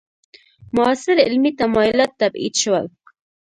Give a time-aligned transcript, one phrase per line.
[0.75, 2.85] معاصر علمي تمایلات تبعید شول.